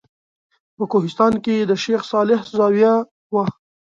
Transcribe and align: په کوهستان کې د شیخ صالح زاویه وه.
په 0.75 0.83
کوهستان 0.91 1.33
کې 1.43 1.55
د 1.59 1.71
شیخ 1.83 2.01
صالح 2.11 2.39
زاویه 2.57 2.93
وه. 3.33 3.45